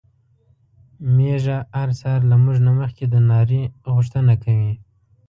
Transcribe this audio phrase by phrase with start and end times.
[1.15, 3.61] ميښه هر سهار له موږ نه مخکې د ناري
[3.93, 4.73] غوښتنه کوي.